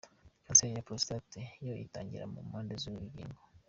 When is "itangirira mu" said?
1.85-2.39